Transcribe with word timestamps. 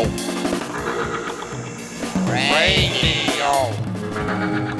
Radio. 0.00 0.08
Radio. 3.36 4.79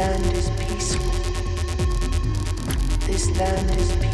land 0.00 0.32
is 0.32 0.48
peaceful. 0.58 1.12
This 3.06 3.30
land 3.36 3.70
is 3.72 3.92
peaceful. 3.92 4.09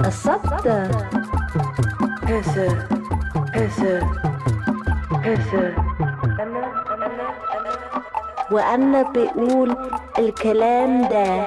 الصبت. 0.00 0.66
كسر 2.28 2.74
كسر 3.54 4.00
كسر 5.24 5.72
وأنا 8.50 9.02
بقول 9.02 9.76
الكلام 10.18 11.08
ده. 11.08 11.46